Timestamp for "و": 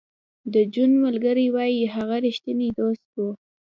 3.15-3.17